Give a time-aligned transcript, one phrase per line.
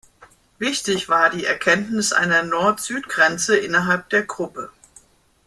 [0.57, 4.71] Wichtig war die Erkenntnis einer Nord-Süd-Grenze innerhalb der Gruppe.